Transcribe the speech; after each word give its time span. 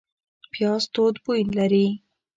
پیاز 0.53 0.83
توند 0.93 1.17
بوی 1.23 1.41
لري 1.57 1.87